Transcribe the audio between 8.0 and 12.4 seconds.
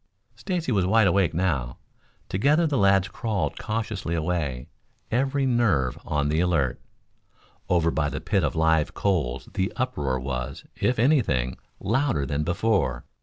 the pit of live coals the uproar was, if any thing, louder